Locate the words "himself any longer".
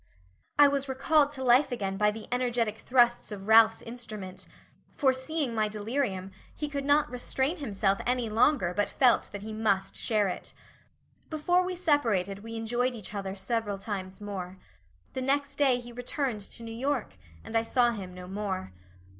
7.57-8.73